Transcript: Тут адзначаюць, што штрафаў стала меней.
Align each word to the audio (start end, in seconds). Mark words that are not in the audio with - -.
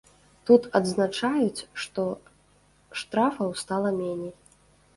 Тут 0.49 0.63
адзначаюць, 0.79 1.65
што 1.85 2.07
штрафаў 3.05 3.55
стала 3.63 3.89
меней. 4.03 4.35